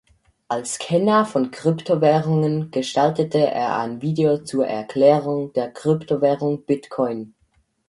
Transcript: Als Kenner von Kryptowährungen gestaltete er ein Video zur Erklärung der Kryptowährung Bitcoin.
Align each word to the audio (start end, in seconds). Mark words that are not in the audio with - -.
Als 0.47 0.79
Kenner 0.79 1.27
von 1.27 1.51
Kryptowährungen 1.51 2.71
gestaltete 2.71 3.37
er 3.45 3.77
ein 3.77 4.01
Video 4.01 4.39
zur 4.39 4.65
Erklärung 4.65 5.53
der 5.53 5.69
Kryptowährung 5.71 6.63
Bitcoin. 6.65 7.35